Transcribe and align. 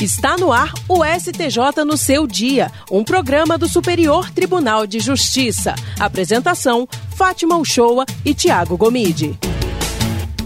Está 0.00 0.36
no 0.36 0.52
ar 0.52 0.72
o 0.88 1.04
STJ 1.04 1.84
no 1.84 1.96
seu 1.96 2.24
dia, 2.24 2.70
um 2.88 3.02
programa 3.02 3.58
do 3.58 3.68
Superior 3.68 4.30
Tribunal 4.30 4.86
de 4.86 5.00
Justiça. 5.00 5.74
Apresentação: 5.98 6.88
Fátima 7.16 7.56
Uchoa 7.56 8.06
e 8.24 8.32
Tiago 8.32 8.76
Gomide. 8.76 9.36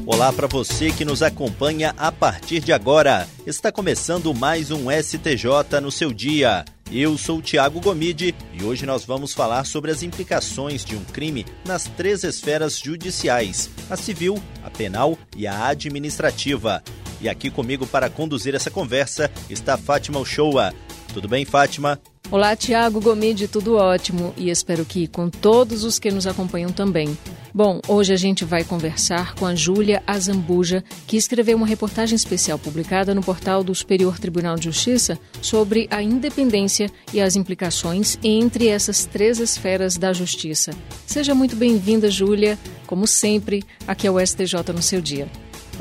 Olá 0.06 0.32
para 0.32 0.46
você 0.46 0.90
que 0.90 1.04
nos 1.04 1.22
acompanha 1.22 1.94
a 1.98 2.10
partir 2.10 2.60
de 2.60 2.72
agora. 2.72 3.28
Está 3.46 3.70
começando 3.70 4.32
mais 4.32 4.70
um 4.70 4.86
STJ 4.90 5.82
no 5.82 5.92
seu 5.92 6.14
dia. 6.14 6.64
Eu 6.90 7.18
sou 7.18 7.38
o 7.38 7.42
Tiago 7.42 7.78
Gomide 7.78 8.34
e 8.54 8.64
hoje 8.64 8.86
nós 8.86 9.04
vamos 9.04 9.34
falar 9.34 9.66
sobre 9.66 9.90
as 9.90 10.02
implicações 10.02 10.82
de 10.82 10.96
um 10.96 11.04
crime 11.04 11.44
nas 11.66 11.84
três 11.84 12.24
esferas 12.24 12.78
judiciais: 12.78 13.68
a 13.90 13.98
civil, 13.98 14.42
a 14.64 14.70
penal 14.70 15.18
e 15.36 15.46
a 15.46 15.66
administrativa. 15.66 16.82
E 17.22 17.28
aqui 17.28 17.50
comigo 17.50 17.86
para 17.86 18.10
conduzir 18.10 18.54
essa 18.54 18.70
conversa 18.70 19.30
está 19.48 19.78
Fátima 19.78 20.18
Uchoa. 20.18 20.74
Tudo 21.14 21.28
bem, 21.28 21.44
Fátima? 21.44 22.00
Olá, 22.32 22.56
Tiago 22.56 22.98
Gomide, 22.98 23.46
tudo 23.46 23.76
ótimo 23.76 24.32
e 24.38 24.48
espero 24.48 24.86
que 24.86 25.06
com 25.06 25.28
todos 25.28 25.84
os 25.84 25.98
que 25.98 26.10
nos 26.10 26.26
acompanham 26.26 26.72
também. 26.72 27.16
Bom, 27.52 27.78
hoje 27.86 28.12
a 28.12 28.16
gente 28.16 28.42
vai 28.42 28.64
conversar 28.64 29.34
com 29.34 29.44
a 29.44 29.54
Júlia 29.54 30.02
Azambuja, 30.06 30.82
que 31.06 31.18
escreveu 31.18 31.58
uma 31.58 31.66
reportagem 31.66 32.16
especial 32.16 32.58
publicada 32.58 33.14
no 33.14 33.22
portal 33.22 33.62
do 33.62 33.74
Superior 33.74 34.18
Tribunal 34.18 34.56
de 34.56 34.64
Justiça 34.64 35.18
sobre 35.42 35.86
a 35.90 36.02
independência 36.02 36.90
e 37.12 37.20
as 37.20 37.36
implicações 37.36 38.18
entre 38.24 38.66
essas 38.66 39.04
três 39.04 39.38
esferas 39.38 39.98
da 39.98 40.12
justiça. 40.14 40.72
Seja 41.06 41.34
muito 41.34 41.54
bem-vinda, 41.54 42.10
Júlia. 42.10 42.58
Como 42.86 43.06
sempre, 43.06 43.62
aqui 43.86 44.06
é 44.06 44.10
o 44.10 44.18
STJ 44.18 44.72
no 44.74 44.80
seu 44.80 45.02
dia. 45.02 45.28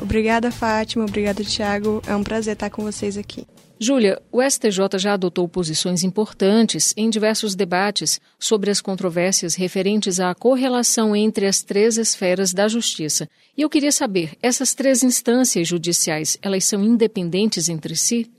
Obrigada, 0.02 0.50
Fátima. 0.50 1.04
Obrigada, 1.04 1.44
Tiago. 1.44 2.02
É 2.06 2.14
um 2.14 2.24
prazer 2.24 2.54
estar 2.54 2.68
com 2.68 2.82
vocês 2.82 3.16
aqui. 3.16 3.46
Júlia, 3.78 4.20
o 4.30 4.42
STJ 4.42 4.98
já 4.98 5.14
adotou 5.14 5.48
posições 5.48 6.04
importantes 6.04 6.92
em 6.96 7.10
diversos 7.10 7.54
debates 7.54 8.20
sobre 8.38 8.70
as 8.70 8.80
controvérsias 8.80 9.54
referentes 9.54 10.20
à 10.20 10.34
correlação 10.34 11.16
entre 11.16 11.46
as 11.46 11.62
três 11.62 11.96
esferas 11.96 12.52
da 12.52 12.68
justiça. 12.68 13.28
E 13.56 13.62
eu 13.62 13.70
queria 13.70 13.90
saber, 13.90 14.36
essas 14.42 14.74
três 14.74 15.02
instâncias 15.02 15.66
judiciais, 15.66 16.38
elas 16.42 16.64
são 16.64 16.82
independentes 16.82 17.68
entre 17.68 17.96
si? 17.96 18.30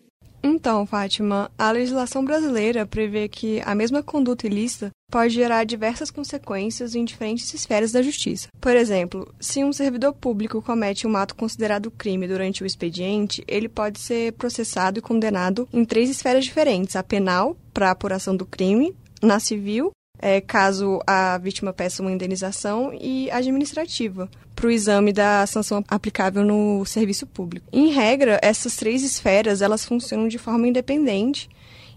Então, 0.42 0.86
Fátima, 0.86 1.50
a 1.58 1.72
legislação 1.72 2.24
brasileira 2.24 2.86
prevê 2.86 3.30
que 3.30 3.62
a 3.66 3.74
mesma 3.74 4.04
conduta 4.04 4.46
ilícita 4.46 4.92
pode 5.14 5.36
gerar 5.36 5.64
diversas 5.64 6.10
consequências 6.10 6.96
em 6.96 7.06
diferentes 7.06 7.54
esferas 7.54 7.92
da 7.92 8.02
justiça. 8.02 8.48
Por 8.60 8.76
exemplo, 8.76 9.32
se 9.40 9.64
um 9.64 9.72
servidor 9.72 10.12
público 10.12 10.60
comete 10.60 11.06
um 11.06 11.16
ato 11.16 11.36
considerado 11.36 11.92
crime 11.92 12.28
durante 12.28 12.64
o 12.64 12.66
expediente, 12.66 13.44
ele 13.48 13.70
pode 13.70 14.00
ser 14.00 14.34
processado 14.34 14.98
e 14.98 15.04
condenado 15.04 15.70
em 15.72 15.86
três 15.86 16.10
esferas 16.10 16.44
diferentes: 16.44 16.96
a 16.96 17.04
penal, 17.04 17.56
para 17.72 17.92
apuração 17.92 18.36
do 18.36 18.44
crime, 18.44 18.96
na 19.22 19.40
civil, 19.40 19.92
é, 20.20 20.42
caso 20.42 21.00
a 21.06 21.38
vítima 21.38 21.72
peça 21.72 22.02
uma 22.02 22.12
indenização, 22.12 22.92
e 23.00 23.30
administrativa, 23.30 24.28
para 24.56 24.66
o 24.66 24.72
exame 24.72 25.14
da 25.14 25.46
sanção 25.46 25.84
aplicável 25.90 26.44
no 26.44 26.84
serviço 26.88 27.28
público. 27.28 27.68
Em 27.72 27.92
regra, 27.92 28.40
essas 28.42 28.76
três 28.76 29.04
esferas 29.04 29.62
elas 29.62 29.86
funcionam 29.86 30.28
de 30.28 30.40
forma 30.40 30.68
independente 30.68 31.52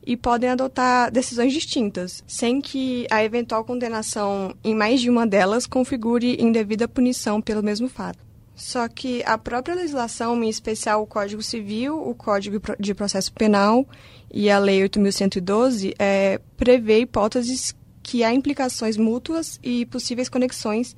e 0.06 0.16
podem 0.16 0.50
adotar 0.50 1.10
decisões 1.10 1.52
distintas, 1.52 2.22
sem 2.26 2.60
que 2.60 3.06
a 3.10 3.24
eventual 3.24 3.64
condenação 3.64 4.54
em 4.62 4.74
mais 4.74 5.00
de 5.00 5.10
uma 5.10 5.26
delas 5.26 5.66
configure 5.66 6.40
indevida 6.40 6.86
punição 6.86 7.42
pelo 7.42 7.62
mesmo 7.62 7.88
fato. 7.88 8.24
Só 8.54 8.88
que 8.88 9.22
a 9.26 9.36
própria 9.36 9.74
legislação, 9.74 10.42
em 10.42 10.48
especial 10.48 11.02
o 11.02 11.06
Código 11.06 11.42
Civil, 11.42 12.00
o 12.00 12.14
Código 12.14 12.58
de 12.80 12.94
Processo 12.94 13.30
Penal 13.32 13.86
e 14.32 14.48
a 14.48 14.58
Lei 14.58 14.80
8.112, 14.82 15.94
é, 15.98 16.40
prevê 16.56 17.00
hipóteses 17.00 17.74
que 18.02 18.22
há 18.22 18.32
implicações 18.32 18.96
mútuas 18.96 19.58
e 19.62 19.84
possíveis 19.86 20.28
conexões 20.28 20.96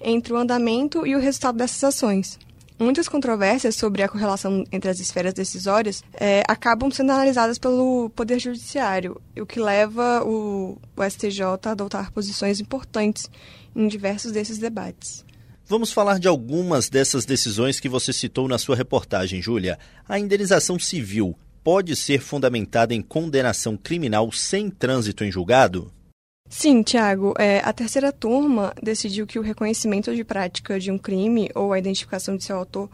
entre 0.00 0.32
o 0.32 0.36
andamento 0.36 1.06
e 1.06 1.14
o 1.14 1.18
resultado 1.18 1.58
dessas 1.58 1.82
ações. 1.82 2.38
Muitas 2.78 3.08
controvérsias 3.08 3.76
sobre 3.76 4.02
a 4.02 4.08
correlação 4.08 4.64
entre 4.72 4.90
as 4.90 4.98
esferas 4.98 5.32
decisórias 5.32 6.02
é, 6.12 6.42
acabam 6.48 6.90
sendo 6.90 7.12
analisadas 7.12 7.56
pelo 7.56 8.10
Poder 8.10 8.40
Judiciário, 8.40 9.20
o 9.38 9.46
que 9.46 9.60
leva 9.60 10.24
o, 10.24 10.76
o 10.96 11.04
STJ 11.08 11.42
a 11.42 11.70
adotar 11.70 12.12
posições 12.12 12.58
importantes 12.58 13.30
em 13.76 13.86
diversos 13.86 14.32
desses 14.32 14.58
debates. 14.58 15.24
Vamos 15.66 15.92
falar 15.92 16.18
de 16.18 16.26
algumas 16.26 16.90
dessas 16.90 17.24
decisões 17.24 17.78
que 17.78 17.88
você 17.88 18.12
citou 18.12 18.48
na 18.48 18.58
sua 18.58 18.76
reportagem, 18.76 19.40
Júlia. 19.40 19.78
A 20.06 20.18
indenização 20.18 20.78
civil 20.78 21.36
pode 21.62 21.96
ser 21.96 22.20
fundamentada 22.20 22.92
em 22.92 23.00
condenação 23.00 23.76
criminal 23.76 24.30
sem 24.32 24.68
trânsito 24.68 25.24
em 25.24 25.32
julgado? 25.32 25.90
Sim, 26.64 26.82
Tiago. 26.82 27.34
É, 27.38 27.58
a 27.58 27.72
terceira 27.72 28.12
turma 28.12 28.72
decidiu 28.82 29.26
que 29.26 29.38
o 29.38 29.42
reconhecimento 29.42 30.14
de 30.14 30.24
prática 30.24 30.78
de 30.78 30.90
um 30.90 30.96
crime 30.96 31.50
ou 31.54 31.72
a 31.72 31.78
identificação 31.78 32.36
de 32.36 32.44
seu 32.44 32.56
autor 32.56 32.88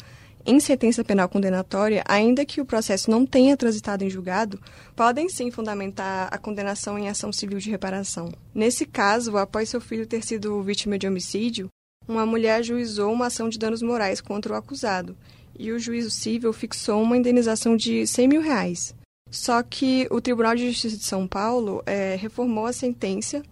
em 0.47 0.59
sentença 0.59 1.05
penal 1.05 1.29
condenatória, 1.29 2.03
ainda 2.09 2.45
que 2.47 2.61
o 2.61 2.65
processo 2.65 3.11
não 3.11 3.27
tenha 3.27 3.57
transitado 3.57 4.03
em 4.03 4.09
julgado, 4.09 4.59
podem 4.97 5.29
sim 5.29 5.51
fundamentar 5.51 6.29
a 6.33 6.39
condenação 6.39 6.99
em 6.99 7.09
ação 7.09 7.31
civil 7.31 7.59
de 7.59 7.71
reparação. 7.71 8.33
Nesse 8.55 8.87
caso, 8.87 9.37
após 9.37 9.69
seu 9.69 9.81
filho 9.81 10.07
ter 10.07 10.25
sido 10.25 10.63
vítima 10.63 10.99
de 10.99 11.07
homicídio, 11.07 11.69
uma 12.09 12.25
mulher 12.25 12.57
ajuizou 12.57 13.13
uma 13.13 13.27
ação 13.27 13.49
de 13.49 13.59
danos 13.59 13.83
morais 13.83 14.21
contra 14.21 14.55
o 14.55 14.57
acusado, 14.57 15.15
e 15.59 15.71
o 15.71 15.79
juízo 15.79 16.11
civil 16.11 16.53
fixou 16.53 17.03
uma 17.03 17.17
indenização 17.17 17.77
de 17.77 18.07
100 18.07 18.27
mil 18.27 18.41
reais. 18.41 18.95
Só 19.31 19.63
que 19.63 20.09
o 20.11 20.21
Tribunal 20.21 20.57
de 20.57 20.71
Justiça 20.71 20.97
de 20.97 21.05
São 21.05 21.27
Paulo 21.27 21.83
é, 21.87 22.17
reformou 22.17 22.67
a 22.67 22.73
sentença 22.73 23.43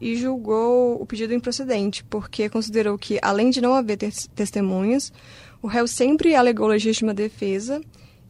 e 0.00 0.16
julgou 0.16 1.00
o 1.00 1.06
pedido 1.06 1.32
improcedente, 1.32 2.04
porque 2.04 2.48
considerou 2.48 2.98
que, 2.98 3.18
além 3.22 3.50
de 3.50 3.60
não 3.60 3.74
haver 3.74 3.96
testemunhas, 4.34 5.12
o 5.62 5.66
réu 5.66 5.86
sempre 5.86 6.34
alegou 6.34 6.66
legítima 6.66 7.14
defesa 7.14 7.80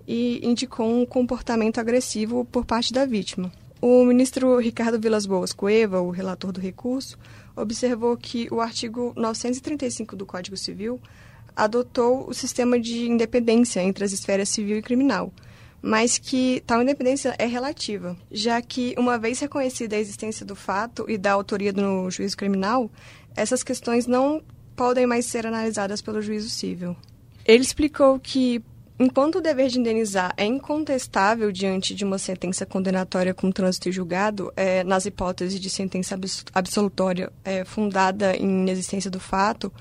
e 0.07 0.41
indicou 0.47 0.87
um 0.87 1.07
comportamento 1.07 1.79
agressivo 1.79 2.45
por 2.45 2.65
parte 2.65 2.93
da 2.93 3.07
vítima. 3.07 3.51
O 3.81 4.05
ministro 4.05 4.59
Ricardo 4.59 5.01
Vilas 5.01 5.27
Boas 5.27 5.53
Cueva, 5.53 6.01
o 6.01 6.11
relator 6.11 6.53
do 6.53 6.61
recurso, 6.61 7.19
observou 7.57 8.17
que 8.17 8.47
o 8.53 8.61
artigo 8.61 9.13
935 9.17 10.15
do 10.15 10.27
Código 10.27 10.57
Civil 10.57 11.01
adotou 11.57 12.29
o 12.29 12.35
sistema 12.35 12.79
de 12.79 13.09
independência 13.09 13.81
entre 13.81 14.05
as 14.05 14.13
esferas 14.13 14.49
civil 14.51 14.79
e 14.79 14.83
criminal, 14.83 15.33
mas 15.83 16.17
que 16.17 16.63
tal 16.65 16.81
independência 16.81 17.35
é 17.39 17.45
relativa, 17.45 18.17
já 18.31 18.63
que, 18.63 18.95
uma 18.97 19.19
vez 19.19 19.41
reconhecida 19.41 19.97
a 19.97 19.99
existência 19.99 20.47
do 20.47 20.55
fato 20.55 21.05
e 21.09 21.19
da 21.19 21.33
autoria 21.33 21.73
no 21.73 22.09
juízo 22.09 22.37
criminal, 22.37 22.89
essas 23.35 23.65
questões 23.65 24.07
não 24.07 24.41
podem 24.77 25.07
mais 25.07 25.27
ser 25.27 25.45
analisadas 25.45 26.01
pelo 26.01 26.23
juízo 26.23 26.49
civil. 26.49 26.97
Ele 27.45 27.63
explicou 27.63 28.21
que, 28.21 28.63
enquanto 28.97 29.37
o 29.37 29.41
dever 29.41 29.69
de 29.69 29.81
indenizar 29.81 30.33
é 30.37 30.45
incontestável 30.45 31.51
diante 31.51 31.95
de 31.97 32.05
uma 32.05 32.19
sentença 32.19 32.65
condenatória 32.65 33.35
com 33.35 33.51
trânsito 33.51 33.89
e 33.89 33.93
julgado, 33.93 34.53
é, 34.57 34.85
nas 34.85 35.05
hipóteses 35.05 35.59
de 35.59 35.69
sentença 35.69 36.17
absolutória 36.55 37.33
é, 37.45 37.65
fundada 37.65 38.37
em 38.37 38.63
inexistência 38.63 39.11
do 39.11 39.19
fato 39.19 39.73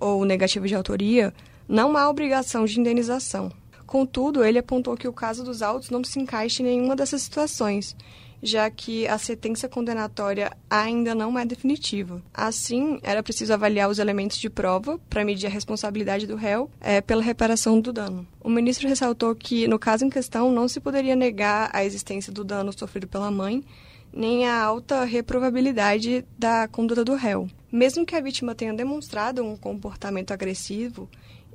ou 0.00 0.24
negativa 0.24 0.66
de 0.66 0.74
autoria, 0.74 1.32
não 1.68 1.96
há 1.96 2.08
obrigação 2.08 2.64
de 2.64 2.80
indenização. 2.80 3.52
Contudo, 3.92 4.42
ele 4.42 4.58
apontou 4.58 4.96
que 4.96 5.06
o 5.06 5.12
caso 5.12 5.44
dos 5.44 5.60
autos 5.60 5.90
não 5.90 6.02
se 6.02 6.18
encaixa 6.18 6.62
em 6.62 6.64
nenhuma 6.64 6.96
dessas 6.96 7.20
situações, 7.20 7.94
já 8.42 8.70
que 8.70 9.06
a 9.06 9.18
sentença 9.18 9.68
condenatória 9.68 10.50
ainda 10.70 11.14
não 11.14 11.38
é 11.38 11.44
definitiva. 11.44 12.22
Assim, 12.32 12.98
era 13.02 13.22
preciso 13.22 13.52
avaliar 13.52 13.90
os 13.90 13.98
elementos 13.98 14.38
de 14.38 14.48
prova 14.48 14.98
para 15.10 15.26
medir 15.26 15.46
a 15.46 15.50
responsabilidade 15.50 16.26
do 16.26 16.36
réu 16.36 16.70
é, 16.80 17.02
pela 17.02 17.20
reparação 17.20 17.78
do 17.78 17.92
dano. 17.92 18.26
O 18.40 18.48
ministro 18.48 18.88
ressaltou 18.88 19.34
que, 19.34 19.68
no 19.68 19.78
caso 19.78 20.06
em 20.06 20.08
questão, 20.08 20.50
não 20.50 20.68
se 20.68 20.80
poderia 20.80 21.14
negar 21.14 21.68
a 21.70 21.84
existência 21.84 22.32
do 22.32 22.42
dano 22.42 22.72
sofrido 22.72 23.06
pela 23.06 23.30
mãe, 23.30 23.62
nem 24.10 24.48
a 24.48 24.58
alta 24.64 25.04
reprovabilidade 25.04 26.24
da 26.38 26.66
conduta 26.66 27.04
do 27.04 27.14
réu. 27.14 27.46
Mesmo 27.70 28.06
que 28.06 28.16
a 28.16 28.22
vítima 28.22 28.54
tenha 28.54 28.72
demonstrado 28.72 29.44
um 29.44 29.54
comportamento 29.54 30.30
agressivo 30.30 31.10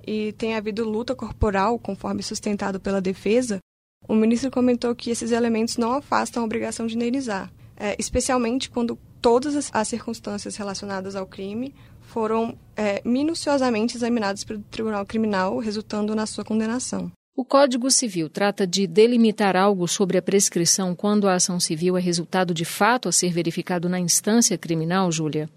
e 0.08 0.32
tem 0.32 0.56
havido 0.56 0.90
luta 0.90 1.14
corporal, 1.14 1.78
conforme 1.78 2.24
sustentado 2.24 2.80
pela 2.80 3.02
defesa, 3.02 3.60
o 4.08 4.16
ministro 4.16 4.50
comentou 4.50 4.96
que 4.96 5.12
esses 5.12 5.32
elementos 5.32 5.76
não 5.76 5.92
afastam 5.94 6.42
a 6.42 6.46
obrigação 6.46 6.88
de 6.88 6.96
indenizar, 6.96 7.52
é, 7.76 7.94
especialmente 8.00 8.70
quando 8.70 8.98
todas 9.22 9.56
as, 9.56 9.70
as, 9.74 9.88
circunstâncias 9.90 10.56
relacionadas 10.56 11.16
ao 11.16 11.28
crime 11.28 11.76
foram 12.02 12.58
é, 12.76 13.02
minuciosamente 13.04 13.98
examinadas 13.98 14.46
pelo 14.46 14.62
Tribunal 14.72 15.06
Criminal, 15.06 15.58
resultando 15.58 16.16
na 16.16 16.26
sua 16.26 16.46
condenação. 16.46 17.12
O 17.36 17.44
Código 17.44 17.92
Civil 17.92 18.30
trata 18.30 18.66
de 18.66 18.88
delimitar 18.88 19.56
algo 19.56 19.88
sobre 19.88 20.18
a 20.18 20.22
prescrição 20.22 20.96
quando 20.96 21.28
a 21.28 21.36
ação 21.36 21.60
civil 21.60 21.98
é 21.98 22.02
resultado 22.02 22.54
de 22.54 22.66
fato 22.66 23.10
a 23.10 23.12
ser 23.12 23.32
verificado 23.32 23.90
na 23.90 24.00
instância 24.00 24.58
criminal, 24.58 25.12
Júlia? 25.12 25.50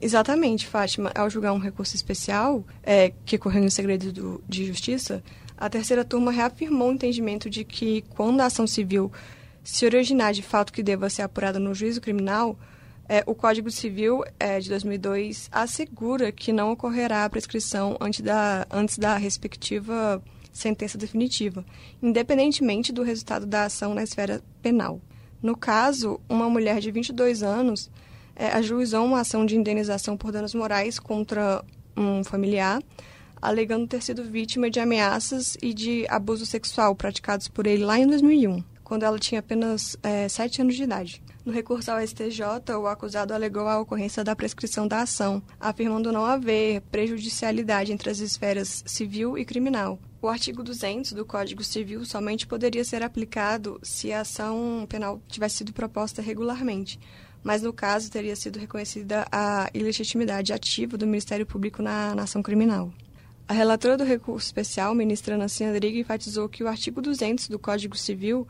Exatamente, 0.00 0.66
Fátima. 0.66 1.10
Ao 1.14 1.28
julgar 1.28 1.52
um 1.52 1.58
recurso 1.58 1.96
especial, 1.96 2.64
é, 2.82 3.12
que 3.24 3.36
ocorreu 3.36 3.64
em 3.64 3.70
segredo 3.70 4.12
do, 4.12 4.44
de 4.48 4.66
justiça, 4.66 5.22
A 5.60 5.68
terceira 5.68 6.04
turma 6.04 6.30
reafirmou 6.30 6.88
o 6.88 6.92
entendimento 6.92 7.50
de 7.50 7.64
que, 7.64 8.02
quando 8.10 8.40
a 8.40 8.46
ação 8.46 8.64
civil 8.64 9.10
se 9.64 9.84
originar 9.84 10.32
de 10.32 10.40
fato 10.40 10.72
que 10.72 10.84
deva 10.84 11.10
ser 11.10 11.22
apurada 11.22 11.58
no 11.58 11.74
juízo 11.74 12.00
criminal, 12.00 12.56
é, 13.08 13.24
o 13.26 13.34
Código 13.34 13.70
Civil 13.70 14.22
é, 14.38 14.60
de 14.60 14.68
2002 14.68 15.48
assegura 15.50 16.30
que 16.30 16.52
não 16.52 16.70
ocorrerá 16.70 17.24
a 17.24 17.30
prescrição 17.30 17.96
antes 18.00 18.20
da, 18.20 18.66
antes 18.70 18.98
da 18.98 19.16
respectiva 19.16 20.22
sentença 20.52 20.96
definitiva, 20.96 21.64
independentemente 22.02 22.92
do 22.92 23.02
resultado 23.02 23.46
da 23.46 23.64
ação 23.64 23.94
na 23.94 24.02
esfera 24.02 24.42
penal. 24.62 25.00
No 25.42 25.56
caso, 25.56 26.20
uma 26.28 26.48
mulher 26.48 26.80
de 26.80 26.90
22 26.90 27.42
anos 27.42 27.90
é, 28.38 28.52
ajuizou 28.52 29.04
uma 29.04 29.20
ação 29.20 29.44
de 29.44 29.56
indenização 29.56 30.16
por 30.16 30.30
danos 30.30 30.54
morais 30.54 31.00
contra 31.00 31.64
um 31.96 32.22
familiar, 32.22 32.80
alegando 33.42 33.88
ter 33.88 34.00
sido 34.00 34.22
vítima 34.22 34.70
de 34.70 34.78
ameaças 34.78 35.56
e 35.60 35.74
de 35.74 36.06
abuso 36.08 36.46
sexual 36.46 36.94
praticados 36.94 37.48
por 37.48 37.66
ele 37.66 37.84
lá 37.84 37.98
em 37.98 38.06
2001, 38.06 38.62
quando 38.84 39.02
ela 39.02 39.18
tinha 39.18 39.40
apenas 39.40 39.96
é, 40.02 40.28
7 40.28 40.62
anos 40.62 40.76
de 40.76 40.84
idade. 40.84 41.22
No 41.44 41.52
recurso 41.52 41.90
ao 41.90 42.06
STJ, 42.06 42.42
o 42.78 42.86
acusado 42.86 43.32
alegou 43.32 43.66
a 43.66 43.80
ocorrência 43.80 44.22
da 44.22 44.36
prescrição 44.36 44.86
da 44.86 45.00
ação, 45.00 45.42
afirmando 45.58 46.12
não 46.12 46.24
haver 46.24 46.82
prejudicialidade 46.92 47.90
entre 47.90 48.10
as 48.10 48.18
esferas 48.18 48.84
civil 48.86 49.36
e 49.38 49.44
criminal. 49.44 49.98
O 50.20 50.28
artigo 50.28 50.62
200 50.62 51.12
do 51.12 51.24
Código 51.24 51.64
Civil 51.64 52.04
somente 52.04 52.46
poderia 52.46 52.84
ser 52.84 53.02
aplicado 53.02 53.80
se 53.82 54.12
a 54.12 54.20
ação 54.20 54.84
penal 54.88 55.22
tivesse 55.26 55.58
sido 55.58 55.72
proposta 55.72 56.20
regularmente, 56.20 57.00
mas 57.42 57.62
no 57.62 57.72
caso 57.72 58.10
teria 58.10 58.36
sido 58.36 58.58
reconhecida 58.58 59.26
a 59.30 59.70
ilegitimidade 59.72 60.52
ativa 60.52 60.96
do 60.96 61.06
Ministério 61.06 61.46
Público 61.46 61.82
na, 61.82 62.12
ação 62.14 62.42
criminal. 62.42 62.92
A 63.46 63.52
relatora 63.52 63.96
do 63.96 64.04
recurso 64.04 64.46
especial, 64.46 64.94
ministra 64.94 65.36
Nancy 65.36 65.64
Andrighi, 65.64 66.00
enfatizou 66.00 66.48
que 66.48 66.62
o 66.62 66.68
artigo 66.68 67.00
200 67.00 67.48
do 67.48 67.58
Código 67.58 67.96
Civil 67.96 68.46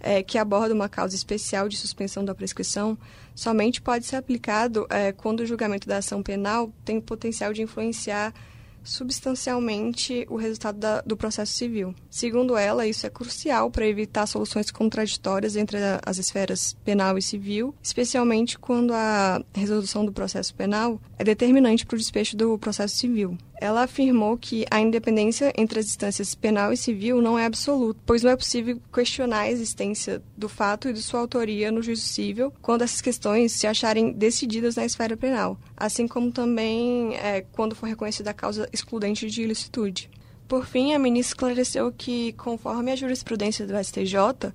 é, 0.00 0.22
que 0.22 0.38
aborda 0.38 0.74
uma 0.74 0.88
causa 0.88 1.14
especial 1.14 1.68
de 1.68 1.76
suspensão 1.76 2.24
da 2.24 2.34
prescrição 2.34 2.98
somente 3.34 3.80
pode 3.80 4.06
ser 4.06 4.16
aplicado 4.16 4.86
é, 4.88 5.12
quando 5.12 5.40
o 5.40 5.46
julgamento 5.46 5.86
da 5.86 5.98
ação 5.98 6.22
penal 6.22 6.72
tem 6.84 7.00
potencial 7.00 7.52
de 7.52 7.62
influenciar 7.62 8.34
substancialmente 8.82 10.26
o 10.28 10.36
resultado 10.36 10.78
da, 10.78 11.00
do 11.02 11.16
processo 11.16 11.52
civil. 11.52 11.94
Segundo 12.10 12.56
ela, 12.56 12.86
isso 12.86 13.06
é 13.06 13.10
crucial 13.10 13.70
para 13.70 13.86
evitar 13.86 14.26
soluções 14.26 14.70
contraditórias 14.70 15.56
entre 15.56 15.78
a, 15.78 16.00
as 16.04 16.18
esferas 16.18 16.76
penal 16.84 17.16
e 17.18 17.22
civil, 17.22 17.74
especialmente 17.82 18.58
quando 18.58 18.92
a 18.92 19.42
resolução 19.54 20.04
do 20.04 20.12
processo 20.12 20.54
penal 20.54 21.00
é 21.18 21.24
determinante 21.24 21.84
para 21.84 21.94
o 21.94 21.98
desfecho 21.98 22.36
do 22.36 22.58
processo 22.58 22.96
civil. 22.96 23.36
Ela 23.60 23.82
afirmou 23.82 24.38
que 24.38 24.64
a 24.70 24.80
independência 24.80 25.52
entre 25.54 25.78
as 25.78 25.86
instâncias 25.86 26.34
penal 26.34 26.72
e 26.72 26.78
civil 26.78 27.20
não 27.20 27.38
é 27.38 27.44
absoluta, 27.44 28.00
pois 28.06 28.22
não 28.22 28.30
é 28.30 28.36
possível 28.36 28.80
questionar 28.90 29.40
a 29.40 29.50
existência 29.50 30.22
do 30.34 30.48
fato 30.48 30.88
e 30.88 30.94
de 30.94 31.02
sua 31.02 31.20
autoria 31.20 31.70
no 31.70 31.82
juízo 31.82 32.06
civil 32.06 32.50
quando 32.62 32.82
essas 32.82 33.02
questões 33.02 33.52
se 33.52 33.66
acharem 33.66 34.12
decididas 34.12 34.76
na 34.76 34.86
esfera 34.86 35.14
penal, 35.14 35.58
assim 35.76 36.08
como 36.08 36.32
também 36.32 37.14
é, 37.16 37.44
quando 37.52 37.74
for 37.76 37.86
reconhecida 37.86 38.30
a 38.30 38.34
causa 38.34 38.66
excludente 38.72 39.26
de 39.28 39.42
ilicitude. 39.42 40.08
Por 40.48 40.64
fim, 40.64 40.94
a 40.94 40.98
ministra 40.98 41.34
esclareceu 41.34 41.92
que, 41.92 42.32
conforme 42.32 42.90
a 42.90 42.96
jurisprudência 42.96 43.66
do 43.66 43.76
STJ, 43.84 44.52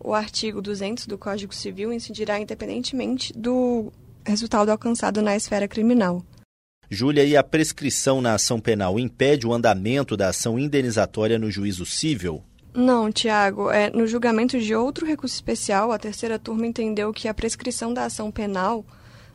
o 0.00 0.14
artigo 0.14 0.62
200 0.62 1.06
do 1.06 1.18
Código 1.18 1.54
Civil 1.54 1.92
incidirá 1.92 2.40
independentemente 2.40 3.32
do 3.32 3.92
resultado 4.24 4.70
alcançado 4.70 5.20
na 5.20 5.36
esfera 5.36 5.68
criminal. 5.68 6.24
Júlia, 6.90 7.24
e 7.24 7.36
a 7.36 7.42
prescrição 7.42 8.20
na 8.20 8.34
ação 8.34 8.60
penal 8.60 8.98
impede 8.98 9.46
o 9.46 9.52
andamento 9.52 10.16
da 10.16 10.28
ação 10.28 10.58
indenizatória 10.58 11.38
no 11.38 11.50
juízo 11.50 11.84
civil? 11.84 12.42
Não, 12.72 13.10
Tiago. 13.10 13.70
É, 13.70 13.90
no 13.90 14.06
julgamento 14.06 14.60
de 14.60 14.74
outro 14.74 15.06
recurso 15.06 15.34
especial, 15.34 15.90
a 15.90 15.98
terceira 15.98 16.38
turma 16.38 16.66
entendeu 16.66 17.12
que 17.12 17.26
a 17.26 17.34
prescrição 17.34 17.92
da 17.92 18.04
ação 18.04 18.30
penal 18.30 18.84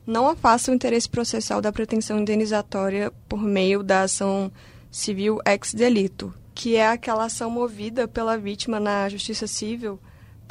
não 0.05 0.29
afasta 0.29 0.71
o 0.71 0.73
interesse 0.73 1.09
processal 1.09 1.61
da 1.61 1.71
pretensão 1.71 2.19
indenizatória 2.19 3.11
por 3.27 3.41
meio 3.41 3.83
da 3.83 4.03
ação 4.03 4.51
civil 4.89 5.39
ex 5.45 5.73
delito, 5.73 6.33
que 6.53 6.75
é 6.75 6.87
aquela 6.87 7.25
ação 7.25 7.49
movida 7.49 8.07
pela 8.07 8.37
vítima 8.37 8.79
na 8.79 9.09
justiça 9.09 9.47
civil 9.47 9.99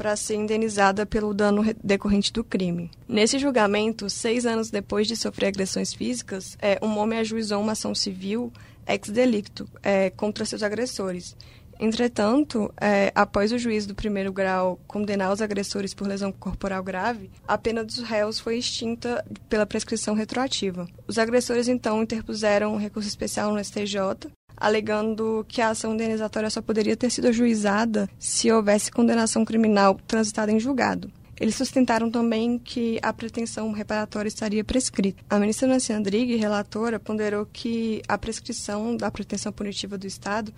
para 0.01 0.17
ser 0.17 0.37
indenizada 0.37 1.05
pelo 1.05 1.35
dano 1.35 1.63
decorrente 1.85 2.33
do 2.33 2.43
crime. 2.43 2.91
Nesse 3.07 3.39
julgamento, 3.39 4.09
seis 4.09 4.47
anos 4.47 4.71
depois 4.71 5.07
de 5.07 5.15
sofrer 5.15 5.49
agressões 5.49 5.93
físicas, 5.93 6.57
é, 6.59 6.79
um 6.81 6.97
homem 6.97 7.19
ajuizou 7.19 7.61
uma 7.61 7.73
ação 7.73 7.95
civil 7.95 8.51
ex 8.87 9.11
delicto 9.11 9.69
é, 9.83 10.09
contra 10.09 10.47
seus 10.47 10.63
agressores. 10.63 11.37
Entretanto, 11.79 12.73
é, 12.81 13.13
após 13.15 13.53
o 13.53 13.59
juiz 13.59 13.85
do 13.85 13.95
primeiro 13.95 14.33
grau 14.33 14.81
condenar 14.87 15.31
os 15.31 15.43
agressores 15.43 15.93
por 15.93 16.07
lesão 16.07 16.33
corporal 16.33 16.83
grave, 16.83 17.31
a 17.47 17.59
pena 17.59 17.85
dos 17.85 17.99
réus 17.99 18.41
foi 18.41 18.57
extinta 18.57 19.23
pela 19.51 19.67
prescrição 19.67 20.15
retroativa. 20.15 20.89
Os 21.07 21.19
agressores 21.19 21.69
então 21.69 22.03
interpuseram 22.03 22.73
um 22.73 22.79
recurso 22.79 23.09
especial 23.09 23.53
no 23.53 23.63
STJ 23.63 24.31
alegando 24.57 25.45
que 25.49 25.61
a 25.61 25.71
ação 25.71 25.95
indenizatória 25.95 26.51
só 26.51 26.61
poderia 26.61 26.97
ter 26.97 27.11
sido 27.11 27.29
ajuizada 27.29 28.09
se 28.19 28.51
houvesse 28.51 28.91
condenação 28.91 29.45
criminal 29.45 29.99
transitada 30.07 30.53
em 30.53 30.61
julgado. 30.61 31.11
Eles 31.41 31.55
sustentaram 31.55 32.11
também 32.11 32.59
que 32.59 32.99
a 33.03 33.15
pretensão 33.15 33.73
reparatória 33.73 34.29
estaria 34.29 34.63
prescrita. 34.63 35.25
A 35.31 35.39
ministra 35.39 35.67
Nancy 35.67 35.91
Andrighi, 35.91 36.37
relatora, 36.37 37.01
ponderou 37.01 37.47
que 37.51 38.03
a 38.07 38.19
prescrição 38.19 38.95
da 38.95 39.11
pretensão 39.11 39.51
punitiva 39.51 39.97
do 39.97 40.07
Estado 40.07 40.53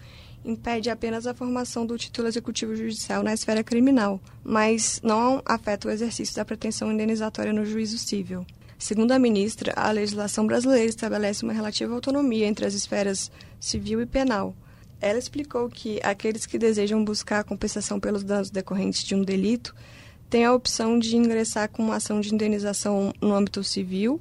impede 0.44 0.90
apenas 0.90 1.24
a 1.24 1.34
formação 1.34 1.86
do 1.86 1.96
título 1.96 2.26
executivo 2.26 2.74
judicial 2.74 3.22
na 3.22 3.32
esfera 3.32 3.62
criminal, 3.62 4.20
mas 4.42 5.00
não 5.04 5.40
afeta 5.44 5.86
o 5.86 5.90
exercício 5.90 6.34
da 6.34 6.44
pretensão 6.44 6.90
indenizatória 6.90 7.52
no 7.52 7.64
juízo 7.64 7.96
civil. 7.96 8.44
Segundo 8.82 9.12
a 9.12 9.18
ministra, 9.18 9.72
a 9.76 9.92
legislação 9.92 10.44
brasileira 10.44 10.90
estabelece 10.90 11.44
uma 11.44 11.52
relativa 11.52 11.94
autonomia 11.94 12.48
entre 12.48 12.66
as 12.66 12.74
esferas 12.74 13.30
civil 13.60 14.02
e 14.02 14.06
penal. 14.06 14.56
Ela 15.00 15.20
explicou 15.20 15.68
que 15.68 16.00
aqueles 16.02 16.46
que 16.46 16.58
desejam 16.58 17.04
buscar 17.04 17.44
compensação 17.44 18.00
pelos 18.00 18.24
danos 18.24 18.50
decorrentes 18.50 19.04
de 19.04 19.14
um 19.14 19.22
delito 19.22 19.72
têm 20.28 20.44
a 20.44 20.52
opção 20.52 20.98
de 20.98 21.16
ingressar 21.16 21.68
com 21.68 21.80
uma 21.80 21.94
ação 21.94 22.20
de 22.20 22.34
indenização 22.34 23.12
no 23.20 23.32
âmbito 23.32 23.62
civil 23.62 24.20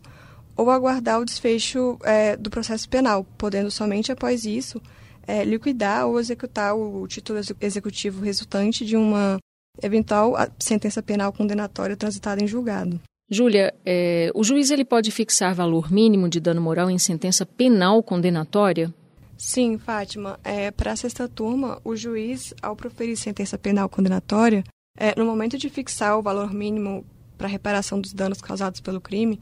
ou 0.55 0.69
aguardar 0.69 1.19
o 1.19 1.25
desfecho 1.25 1.97
é, 2.03 2.37
do 2.37 2.51
processo 2.51 2.87
penal, 2.87 3.23
podendo 3.39 3.71
somente 3.71 4.11
após 4.11 4.45
isso 4.45 4.79
é, 5.25 5.43
liquidar 5.43 6.05
ou 6.05 6.19
executar 6.19 6.75
o 6.75 7.07
título 7.07 7.39
executivo 7.59 8.23
resultante 8.23 8.85
de 8.85 8.95
uma 8.95 9.39
eventual 9.81 10.35
sentença 10.59 11.01
penal 11.01 11.33
condenatória 11.33 11.97
transitada 11.97 12.43
em 12.43 12.47
julgado. 12.47 13.01
Júlia, 13.33 13.73
é, 13.85 14.29
o 14.35 14.43
juiz 14.43 14.71
ele 14.71 14.83
pode 14.83 15.09
fixar 15.09 15.55
valor 15.55 15.89
mínimo 15.89 16.27
de 16.27 16.41
dano 16.41 16.59
moral 16.59 16.91
em 16.91 16.97
sentença 16.97 17.45
penal 17.45 18.03
condenatória? 18.03 18.93
Sim, 19.37 19.77
Fátima. 19.77 20.37
É, 20.43 20.69
Para 20.69 20.91
a 20.91 20.95
sexta 20.97 21.29
turma, 21.29 21.79
o 21.85 21.95
juiz, 21.95 22.53
ao 22.61 22.75
proferir 22.75 23.15
sentença 23.15 23.57
penal 23.57 23.87
condenatória, 23.87 24.65
é, 24.97 25.17
no 25.17 25.25
momento 25.25 25.57
de 25.57 25.69
fixar 25.69 26.19
o 26.19 26.21
valor 26.21 26.53
mínimo 26.53 27.05
para 27.37 27.47
reparação 27.47 28.01
dos 28.01 28.11
danos 28.11 28.41
causados 28.41 28.81
pelo 28.81 28.99
crime, 28.99 29.39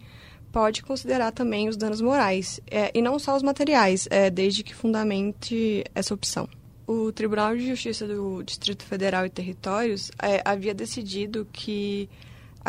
pode 0.51 0.83
considerar 0.83 1.31
também 1.31 1.67
os 1.67 1.75
danos 1.75 1.99
morais, 1.99 2.61
é, 2.69 2.91
e 2.93 3.01
não 3.01 3.17
só 3.17 3.35
os 3.35 3.41
materiais, 3.41 4.07
é, 4.11 4.29
desde 4.29 4.63
que 4.63 4.75
fundamente 4.75 5.83
essa 5.95 6.13
opção. 6.13 6.47
O 6.85 7.11
Tribunal 7.11 7.55
de 7.55 7.67
Justiça 7.67 8.07
do 8.07 8.43
Distrito 8.43 8.83
Federal 8.83 9.25
e 9.25 9.29
Territórios 9.31 10.11
é, 10.21 10.41
havia 10.45 10.75
decidido 10.75 11.47
que 11.51 12.07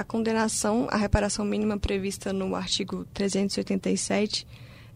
a 0.01 0.05
condenação 0.05 0.89
à 0.91 0.97
reparação 0.97 1.45
mínima 1.45 1.79
prevista 1.79 2.33
no 2.33 2.57
artigo 2.57 3.05
387, 3.13 4.47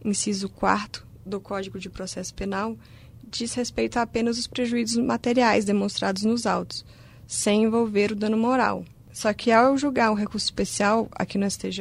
inciso 0.03 0.49
4 0.49 1.05
do 1.27 1.39
Código 1.39 1.79
de 1.79 1.91
Processo 1.91 2.35
Penal, 2.35 2.75
diz 3.23 3.53
respeito 3.53 3.99
a 3.99 4.03
apenas 4.03 4.39
os 4.39 4.47
prejuízos 4.47 4.97
materiais 4.97 5.67
demonstrados 5.67 6.23
nos 6.23 6.47
autos, 6.47 6.87
sem 7.27 7.65
envolver 7.65 8.13
o 8.13 8.17
dano 8.17 8.39
moral. 8.39 8.83
Só 9.13 9.33
que 9.35 9.53
ao 9.53 9.77
julgar 9.77 10.11
um 10.11 10.15
recurso 10.15 10.47
especial 10.47 11.07
aqui 11.13 11.37
no 11.37 11.49
STJ, 11.51 11.81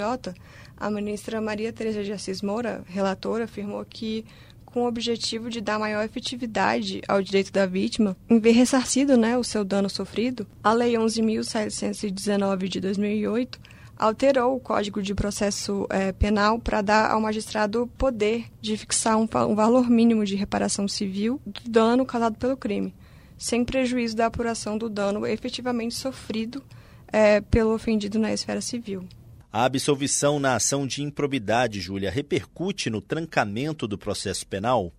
a 0.76 0.92
ministra 0.92 1.40
Maria 1.40 1.72
Tereza 1.72 2.04
de 2.04 2.12
Assis 2.12 2.42
Moura, 2.42 2.84
relatora, 2.88 3.46
afirmou 3.46 3.86
que 3.86 4.26
com 4.74 4.82
o 4.82 4.88
objetivo 4.88 5.52
de 5.52 5.62
dar 5.62 5.78
maior 5.78 6.04
efetividade 6.04 7.02
ao 7.08 7.22
direito 7.22 7.54
da 7.54 7.68
vítima 7.68 8.18
em 8.28 8.40
ver 8.40 8.52
ressarcido 8.52 9.16
né, 9.16 9.38
o 9.38 9.44
seu 9.44 9.64
dano 9.64 9.88
sofrido, 9.88 10.48
a 10.64 10.74
Lei 10.74 10.94
11.719 10.94 12.68
de 12.68 12.80
2008 12.80 13.60
alterou 13.96 14.56
o 14.56 14.60
Código 14.60 15.00
de 15.02 15.14
Processo 15.14 15.86
é, 15.92 16.12
Penal 16.12 16.58
para 16.58 16.82
dar 16.82 17.12
ao 17.12 17.22
magistrado 17.22 17.84
o 17.84 17.88
poder 17.88 18.46
de 18.60 18.76
fixar 18.76 19.16
um, 19.16 19.28
um 19.48 19.56
valor 19.56 19.88
mínimo 19.88 20.26
de 20.26 20.36
reparação 20.36 20.88
civil 20.88 21.40
do 21.46 21.70
dano 21.70 22.04
causado 22.04 22.36
pelo 22.38 22.58
crime, 22.58 22.94
sem 23.38 23.64
prejuízo 23.64 24.16
da 24.16 24.26
apuração 24.26 24.76
do 24.76 24.90
dano 24.90 25.28
efetivamente 25.28 25.94
sofrido 25.94 26.64
é, 27.08 27.42
pelo 27.42 27.76
ofendido 27.76 28.18
na 28.18 28.34
esfera 28.34 28.60
civil. 28.60 29.08
A 29.54 29.66
absolvição 29.66 30.40
na 30.40 30.56
ação 30.56 30.88
de 30.88 31.04
improbidade, 31.04 31.80
Júlia, 31.80 32.10
repercute 32.10 32.90
no 32.90 33.00
trancamento 33.00 33.88
do 33.88 34.00
processo 34.00 34.48
penal? 34.48 34.92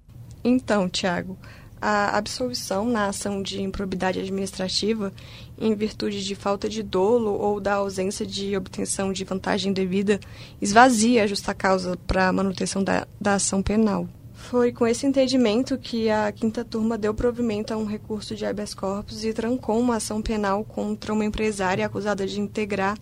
Então, 0.44 0.88
Tiago, 0.88 1.36
a 1.82 2.16
absolvição 2.16 2.84
na 2.84 3.08
ação 3.08 3.42
de 3.42 3.60
improbidade 3.60 4.20
administrativa 4.20 5.12
em 5.58 5.74
virtude 5.74 6.22
de 6.22 6.36
falta 6.36 6.68
de 6.68 6.84
dolo 6.84 7.32
ou 7.32 7.58
da 7.58 7.74
ausência 7.74 8.24
de 8.24 8.56
obtenção 8.56 9.12
de 9.12 9.24
vantagem 9.24 9.72
devida 9.72 10.20
esvazia 10.62 11.24
a 11.24 11.26
justa 11.26 11.52
causa 11.52 11.96
para 12.06 12.28
a 12.28 12.32
manutenção 12.32 12.84
da, 12.84 13.08
da 13.20 13.34
ação 13.34 13.60
penal. 13.60 14.08
Foi 14.34 14.70
com 14.70 14.86
esse 14.86 15.04
entendimento 15.04 15.76
que 15.76 16.08
a 16.10 16.30
quinta 16.30 16.64
turma 16.64 16.96
deu 16.96 17.12
provimento 17.12 17.74
a 17.74 17.76
um 17.76 17.86
recurso 17.86 18.36
de 18.36 18.46
habeas 18.46 18.72
corpus 18.72 19.24
e 19.24 19.32
trancou 19.32 19.80
uma 19.80 19.96
ação 19.96 20.22
penal 20.22 20.62
contra 20.62 21.12
uma 21.12 21.24
empresária 21.24 21.84
acusada 21.84 22.24
de 22.24 22.40
integrar 22.40 22.96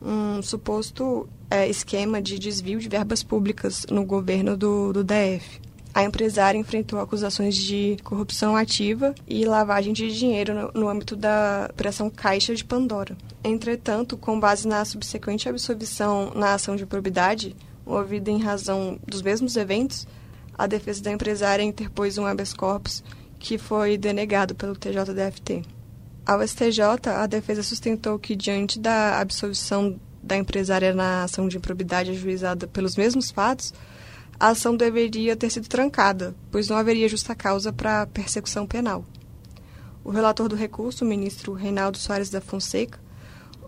um 0.00 0.42
suposto 0.42 1.28
é, 1.50 1.68
esquema 1.68 2.20
de 2.20 2.38
desvio 2.38 2.78
de 2.78 2.88
verbas 2.88 3.22
públicas 3.22 3.86
no 3.90 4.04
governo 4.04 4.56
do, 4.56 4.92
do 4.92 5.04
DF 5.04 5.66
a 5.96 6.04
empresária 6.04 6.58
enfrentou 6.58 7.00
acusações 7.00 7.56
de 7.56 7.96
corrupção 8.04 8.54
ativa 8.54 9.14
e 9.26 9.46
lavagem 9.46 9.94
de 9.94 10.14
dinheiro 10.14 10.52
no, 10.52 10.82
no 10.82 10.88
âmbito 10.90 11.16
da 11.16 11.68
Operação 11.70 12.10
Caixa 12.10 12.54
de 12.54 12.62
Pandora. 12.62 13.16
Entretanto, 13.42 14.14
com 14.14 14.38
base 14.38 14.68
na 14.68 14.84
subsequente 14.84 15.48
absolvição 15.48 16.32
na 16.34 16.52
ação 16.52 16.76
de 16.76 16.84
probidade, 16.84 17.56
movida 17.86 18.30
em 18.30 18.38
razão 18.38 18.98
dos 19.06 19.22
mesmos 19.22 19.56
eventos, 19.56 20.06
a 20.52 20.66
defesa 20.66 21.02
da 21.02 21.12
empresária 21.12 21.62
interpôs 21.62 22.18
um 22.18 22.26
habeas 22.26 22.52
corpus 22.52 23.02
que 23.38 23.56
foi 23.56 23.96
denegado 23.96 24.54
pelo 24.54 24.76
TJDFT. 24.76 25.62
Ao 26.26 26.42
STJ, 26.42 26.80
a 27.08 27.24
defesa 27.28 27.62
sustentou 27.62 28.18
que, 28.18 28.34
diante 28.34 28.80
da 28.80 29.20
absolvição 29.20 29.96
da 30.20 30.36
empresária 30.36 30.92
na 30.92 31.22
ação 31.22 31.46
de 31.46 31.56
improbidade 31.56 32.10
ajuizada 32.10 32.66
pelos 32.66 32.96
mesmos 32.96 33.30
fatos, 33.30 33.72
a 34.38 34.48
ação 34.48 34.76
deveria 34.76 35.36
ter 35.36 35.50
sido 35.50 35.68
trancada, 35.68 36.34
pois 36.50 36.68
não 36.68 36.76
haveria 36.76 37.08
justa 37.08 37.32
causa 37.32 37.72
para 37.72 38.08
persecução 38.08 38.66
penal. 38.66 39.04
O 40.02 40.10
relator 40.10 40.48
do 40.48 40.56
recurso, 40.56 41.04
o 41.04 41.08
ministro 41.08 41.52
Reinaldo 41.52 41.96
Soares 41.96 42.28
da 42.28 42.40
Fonseca, 42.40 42.98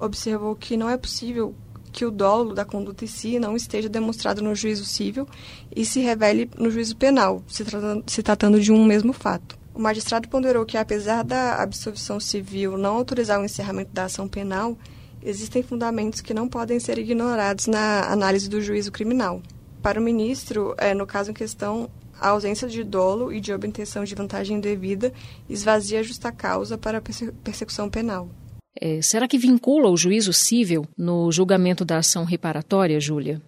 observou 0.01 0.57
que 0.57 0.77
não 0.77 0.91
é 0.91 0.97
possível 0.97 1.55
que 1.93 2.05
o 2.05 2.11
dolo 2.11 2.55
da 2.55 2.65
conduta 2.65 3.05
em 3.05 3.09
si 3.09 3.39
não 3.39 3.55
esteja 3.55 3.89
demonstrado 3.89 4.43
no 4.43 4.55
juízo 4.55 4.85
civil 4.85 5.29
e 5.75 5.85
se 5.85 6.01
revele 6.01 6.51
no 6.59 6.73
juízo 6.73 6.97
penal, 6.97 7.41
se 7.47 7.65
tratando, 7.65 8.05
se 8.11 8.21
tratando 8.21 8.61
de 8.61 8.73
um 8.73 8.85
mesmo 8.85 9.13
fato. 9.13 9.58
O 9.79 9.81
magistrado 9.81 10.29
ponderou 10.29 10.67
que, 10.67 10.77
apesar 10.77 11.23
da 11.23 11.63
absolvição 11.63 12.19
civil 12.19 12.77
não 12.77 12.97
autorizar 12.97 13.41
o 13.41 13.45
encerramento 13.45 13.93
da 13.93 14.07
ação 14.07 14.27
penal, 14.27 14.77
existem 15.23 15.63
fundamentos 15.63 16.21
que 16.21 16.35
não 16.35 16.49
podem 16.49 16.81
ser 16.81 16.99
ignorados 16.99 17.69
na 17.69 18.11
análise 18.11 18.51
do 18.51 18.61
juízo 18.61 18.91
criminal. 18.91 19.41
Para 19.81 20.01
o 20.01 20.03
ministro, 20.03 20.75
é, 20.79 20.93
no 20.95 21.07
caso 21.07 21.31
em 21.31 21.35
questão, 21.35 21.89
a 22.21 22.31
ausência 22.31 22.67
de 22.67 22.83
dolo 22.83 23.33
e 23.33 23.41
de 23.41 23.53
obtenção 23.53 24.03
de 24.03 24.17
vantagem 24.17 24.59
devida 24.59 25.13
esvazia 25.49 26.01
a 26.01 26.03
justa 26.03 26.33
causa 26.33 26.77
para 26.77 26.99
a 26.99 27.03
persecução 27.45 27.89
penal. 27.89 28.29
É, 28.81 29.01
será 29.01 29.29
que 29.29 29.39
vincula 29.39 29.89
o 29.89 29.97
juízo 29.97 30.33
civil 30.33 30.89
no 30.99 31.31
julgamento 31.31 31.85
da 31.85 31.99
ação 31.99 32.25
reparatória, 32.25 32.99
Júlia? 32.99 33.41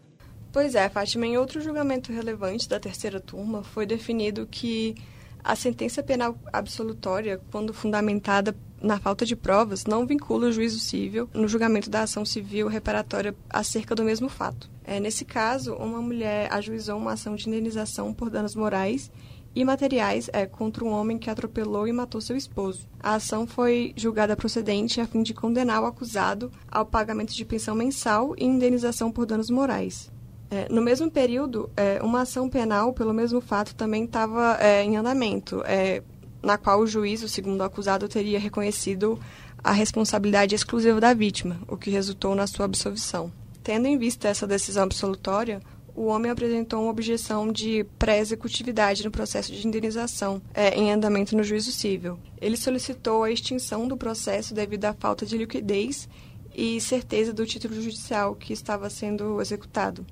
Pois 0.53 0.77
é, 0.77 0.89
Fátima, 0.89 1.27
em 1.27 1.37
outro 1.37 1.61
julgamento 1.61 2.13
relevante 2.13 2.69
da 2.69 2.79
terceira 2.79 3.19
turma, 3.19 3.65
foi 3.65 3.85
definido 3.85 4.47
que 4.49 4.95
a 5.43 5.57
sentença 5.57 6.03
penal 6.03 6.39
absolutória, 6.53 7.41
quando 7.51 7.75
fundamentada 7.75 8.55
na 8.81 8.99
falta 8.99 9.27
de 9.27 9.37
provas, 9.37 9.85
não 9.85 10.07
vincula 10.07 10.49
o 10.49 10.53
juízo 10.53 10.79
civil 10.79 11.29
no 11.35 11.47
julgamento 11.47 11.91
da 11.91 12.03
ação 12.03 12.25
civil 12.25 12.67
reparatória 12.67 13.35
acerca 13.49 13.95
do 13.95 14.05
mesmo 14.05 14.29
fato. 14.29 14.71
É, 14.85 14.99
nesse 14.99 15.25
caso, 15.25 15.75
uma 15.75 16.01
mulher 16.01 16.53
ajuizou 16.53 16.97
uma 16.97 17.13
ação 17.13 17.37
de 17.37 17.49
indenização 17.49 18.13
por 18.13 18.31
danos 18.31 18.55
morais 18.55 19.11
e 19.55 19.65
materiais 19.65 20.31
é, 20.33 20.47
contra 20.47 20.85
um 20.85 20.91
homem 20.91 21.19
que 21.19 21.29
atropelou 21.29 21.87
e 21.87 21.93
matou 21.93 22.21
seu 22.21 22.37
esposo. 22.37 22.89
A 23.01 23.15
ação 23.15 23.47
foi 23.47 23.93
julgada 23.97 24.37
procedente 24.37 25.01
a 25.01 25.07
fim 25.07 25.23
de 25.23 25.35
condenar 25.35 25.83
o 25.83 25.87
acusado 25.87 26.51
ao 26.71 26.87
pagamento 26.87 27.35
de 27.35 27.45
pensão 27.45 27.75
mensal 27.75 28.35
e 28.39 28.45
indenização 28.45 29.11
por 29.11 29.27
danos 29.27 29.51
morais. 29.51 30.11
É, 30.51 30.67
no 30.69 30.83
mesmo 30.83 31.11
período, 31.11 31.71
é, 31.77 32.03
uma 32.03 32.23
ação 32.23 32.49
penal 32.49 32.93
pelo 32.93 33.15
mesmo 33.15 33.41
fato 33.41 33.75
também 33.75 34.05
estava 34.05 34.57
é, 34.61 34.83
em 34.83 34.97
andamento, 34.97 35.63
é, 35.65 36.03
na 36.43 36.59
qual 36.59 36.81
o 36.81 36.87
juiz, 36.87 37.21
segundo 37.31 37.61
o 37.61 37.65
acusado, 37.65 38.09
teria 38.09 38.39
reconhecido 38.39 39.19
a 39.63 39.73
responsabilidade 39.73 40.55
exclusiva 40.55 41.01
da 41.01 41.15
vítima, 41.15 41.61
o 41.69 41.77
que 41.77 41.91
resultou 41.91 42.35
na 42.35 42.47
sua 42.47 42.65
absolvição. 42.65 43.31
Tendo 43.63 43.87
em 43.87 43.97
vista 43.97 44.27
essa 44.27 44.47
decisão 44.47 44.83
absolutória, 44.83 45.61
o 45.95 46.07
homem 46.07 46.31
apresentou 46.31 46.83
uma 46.83 46.91
objeção 46.91 47.53
de 47.53 47.85
pré-executividade 47.99 49.05
no 49.05 49.11
processo 49.11 49.53
de 49.53 49.67
indenização 49.67 50.41
é, 50.55 50.71
em 50.71 50.91
andamento 50.91 51.37
no 51.37 51.45
juízo 51.45 51.71
civil. 51.71 52.19
Ele 52.41 52.57
solicitou 52.57 53.23
a 53.23 53.31
extinção 53.31 53.87
do 53.87 53.97
processo 53.97 54.55
devido 54.55 54.87
à 54.87 54.95
falta 54.95 55.27
de 55.27 55.37
liquidez 55.37 56.09
e 56.55 56.81
certeza 56.81 57.33
do 57.33 57.47
título 57.47 57.75
judicial 57.75 58.35
que 58.35 58.53
estava 58.53 58.89
sendo 58.89 59.41
executado. 59.41 60.05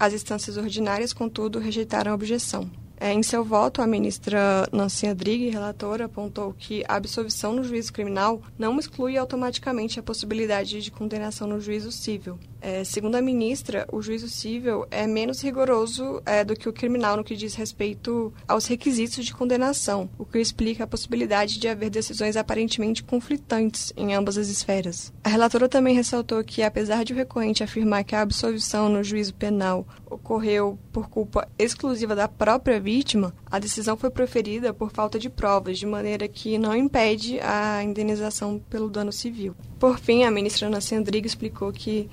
As 0.00 0.14
instâncias 0.14 0.56
ordinárias, 0.56 1.12
contudo, 1.12 1.58
rejeitaram 1.58 2.12
a 2.12 2.14
objeção. 2.14 2.70
É, 3.00 3.12
em 3.12 3.22
seu 3.22 3.44
voto, 3.44 3.80
a 3.80 3.86
ministra 3.86 4.68
Nancy 4.72 5.06
Adrigue, 5.06 5.50
relatora, 5.50 6.06
apontou 6.06 6.52
que 6.52 6.84
a 6.88 6.96
absolvição 6.96 7.52
no 7.52 7.62
juízo 7.62 7.92
criminal 7.92 8.42
não 8.58 8.78
exclui 8.78 9.16
automaticamente 9.16 10.00
a 10.00 10.02
possibilidade 10.02 10.82
de 10.82 10.90
condenação 10.90 11.46
no 11.46 11.60
juízo 11.60 11.92
civil. 11.92 12.38
É, 12.60 12.82
segundo 12.84 13.14
a 13.14 13.22
ministra, 13.22 13.86
o 13.92 14.02
juízo 14.02 14.28
civil 14.28 14.86
é 14.90 15.06
menos 15.06 15.40
rigoroso 15.42 16.20
é, 16.26 16.44
do 16.44 16.56
que 16.56 16.68
o 16.68 16.72
criminal 16.72 17.16
no 17.16 17.24
que 17.24 17.36
diz 17.36 17.54
respeito 17.54 18.32
aos 18.46 18.66
requisitos 18.66 19.24
de 19.24 19.34
condenação, 19.34 20.08
o 20.18 20.24
que 20.24 20.38
explica 20.38 20.84
a 20.84 20.86
possibilidade 20.86 21.58
de 21.58 21.68
haver 21.68 21.90
decisões 21.90 22.36
aparentemente 22.36 23.02
conflitantes 23.02 23.92
em 23.96 24.14
ambas 24.14 24.36
as 24.36 24.48
esferas. 24.48 25.12
A 25.22 25.28
relatora 25.28 25.68
também 25.68 25.94
ressaltou 25.94 26.42
que, 26.42 26.62
apesar 26.62 27.04
de 27.04 27.12
o 27.12 27.16
recorrente 27.16 27.62
afirmar 27.62 28.04
que 28.04 28.14
a 28.14 28.22
absolvição 28.22 28.88
no 28.88 29.04
juízo 29.04 29.34
penal 29.34 29.86
ocorreu 30.10 30.78
por 30.92 31.08
culpa 31.08 31.48
exclusiva 31.58 32.16
da 32.16 32.28
própria 32.28 32.80
vítima, 32.80 33.34
a 33.46 33.58
decisão 33.58 33.96
foi 33.96 34.10
proferida 34.10 34.72
por 34.74 34.90
falta 34.90 35.18
de 35.18 35.30
provas, 35.30 35.78
de 35.78 35.86
maneira 35.86 36.26
que 36.26 36.58
não 36.58 36.74
impede 36.74 37.38
a 37.40 37.82
indenização 37.82 38.58
pelo 38.70 38.90
dano 38.90 39.12
civil. 39.12 39.54
Por 39.78 39.98
fim, 39.98 40.24
a 40.24 40.30
ministra 40.30 40.66
Ana 40.66 40.80
Sandrigo 40.80 41.26
explicou 41.26 41.72
que 41.72 42.08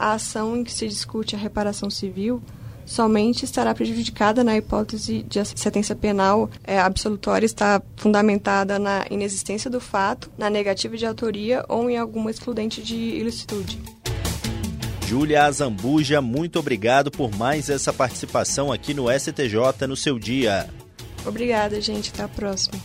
a 0.00 0.14
ação 0.14 0.56
em 0.56 0.64
que 0.64 0.72
se 0.72 0.88
discute 0.88 1.36
a 1.36 1.38
reparação 1.38 1.90
civil 1.90 2.42
somente 2.86 3.44
estará 3.44 3.74
prejudicada 3.74 4.42
na 4.42 4.56
hipótese 4.56 5.22
de 5.22 5.38
a 5.38 5.44
sentença 5.44 5.94
penal 5.94 6.50
é, 6.64 6.80
absolutória 6.80 7.44
estar 7.44 7.82
fundamentada 7.96 8.78
na 8.78 9.04
inexistência 9.10 9.70
do 9.70 9.78
fato, 9.78 10.30
na 10.38 10.48
negativa 10.48 10.96
de 10.96 11.04
autoria 11.04 11.64
ou 11.68 11.90
em 11.90 11.98
alguma 11.98 12.30
excludente 12.30 12.82
de 12.82 12.96
ilicitude. 12.96 13.78
Júlia 15.06 15.44
Azambuja, 15.44 16.22
muito 16.22 16.58
obrigado 16.58 17.10
por 17.10 17.30
mais 17.36 17.68
essa 17.68 17.92
participação 17.92 18.72
aqui 18.72 18.94
no 18.94 19.06
STJ 19.10 19.86
no 19.86 19.96
seu 19.96 20.18
dia. 20.18 20.68
Obrigada, 21.26 21.80
gente. 21.80 22.10
Até 22.10 22.22
a 22.22 22.28
próxima. 22.28 22.80